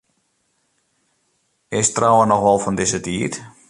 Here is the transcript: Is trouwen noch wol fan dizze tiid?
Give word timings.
Is 1.79 1.89
trouwen 1.95 2.27
noch 2.31 2.43
wol 2.45 2.59
fan 2.63 2.77
dizze 2.79 2.99
tiid? 3.05 3.33